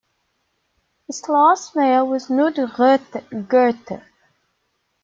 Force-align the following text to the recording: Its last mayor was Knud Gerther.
Its 1.07 1.29
last 1.29 1.75
mayor 1.75 2.03
was 2.03 2.25
Knud 2.25 2.55
Gerther. 2.73 4.03